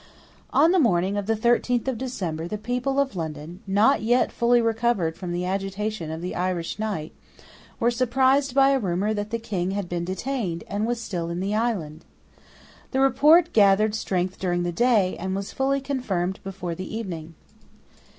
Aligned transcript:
On 0.51 0.71
the 0.71 0.79
morning 0.79 1.15
of 1.15 1.27
the 1.27 1.35
thirteenth 1.35 1.87
of 1.87 1.95
December 1.95 2.47
the 2.47 2.57
people 2.57 2.99
of 2.99 3.15
London, 3.15 3.61
not 3.67 4.01
yet 4.01 4.31
fully 4.31 4.59
recovered 4.59 5.15
from 5.15 5.31
the 5.31 5.45
agitation 5.45 6.09
of 6.09 6.21
the 6.21 6.33
Irish 6.35 6.79
Night, 6.79 7.13
were 7.79 7.91
surprised 7.91 8.55
by 8.55 8.71
a 8.71 8.79
rumour 8.79 9.13
that 9.13 9.29
the 9.29 9.37
King 9.37 9.69
had 9.77 9.87
been 9.87 10.03
detained, 10.03 10.63
and 10.67 10.87
was 10.87 10.99
still 10.99 11.29
in 11.29 11.39
the 11.39 11.53
island. 11.53 12.03
The 12.89 12.99
report 12.99 13.53
gathered 13.53 13.93
strength 13.93 14.39
during 14.39 14.63
the 14.63 14.71
day, 14.71 15.15
and 15.19 15.35
was 15.35 15.53
fully 15.53 15.79
confirmed 15.79 16.39
before 16.43 16.73
the 16.73 16.95
evening. 16.97 17.35